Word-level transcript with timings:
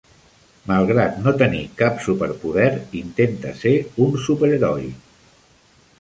Malgrat 0.69 1.19
no 1.25 1.33
tenir 1.41 1.59
cap 1.83 2.01
super-poder, 2.07 2.71
intenta 3.03 3.55
ser 3.63 3.77
un 4.07 4.19
superheroi. 4.29 4.93